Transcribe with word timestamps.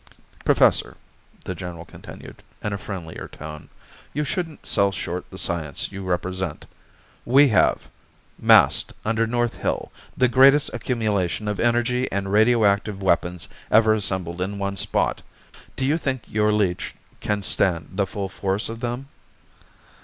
_"Professor," 0.43 0.97
the 1.45 1.53
general 1.53 1.85
continued, 1.85 2.41
in 2.63 2.73
a 2.73 2.77
friendlier 2.79 3.27
tone, 3.27 3.69
"you 4.13 4.23
shouldn't 4.23 4.65
sell 4.65 4.91
short 4.91 5.29
the 5.29 5.37
science 5.37 5.91
you 5.91 6.01
represent. 6.03 6.65
We 7.23 7.49
have, 7.49 7.87
massed 8.39 8.93
under 9.05 9.27
North 9.27 9.57
Hill, 9.57 9.91
the 10.17 10.27
greatest 10.27 10.73
accumulation 10.73 11.47
of 11.47 11.59
energy 11.59 12.11
and 12.11 12.31
radioactive 12.31 13.03
weapons 13.03 13.47
ever 13.69 13.93
assembled 13.93 14.41
in 14.41 14.57
one 14.57 14.75
spot. 14.75 15.21
Do 15.75 15.85
you 15.85 15.99
think 15.99 16.23
your 16.25 16.51
leech 16.51 16.95
can 17.19 17.43
stand 17.43 17.89
the 17.91 18.07
full 18.07 18.27
force 18.27 18.69
of 18.69 18.79
them?" 18.79 19.07